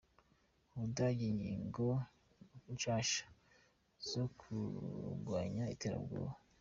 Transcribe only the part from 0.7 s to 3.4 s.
Ubudagi: Ingingo nshasha